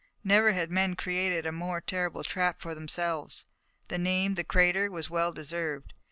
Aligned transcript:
Never 0.23 0.53
had 0.53 0.71
men 0.71 0.95
created 0.95 1.45
a 1.45 1.51
more 1.51 1.79
terrible 1.79 2.23
trap 2.23 2.59
for 2.59 2.73
themselves. 2.73 3.45
The 3.87 3.99
name, 3.99 4.33
the 4.33 4.43
crater, 4.43 4.89
was 4.89 5.11
well 5.11 5.31
deserved. 5.31 5.93